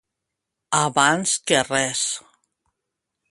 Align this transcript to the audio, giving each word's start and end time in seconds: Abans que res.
Abans 0.77 1.35
que 1.51 1.61
res. 1.67 2.03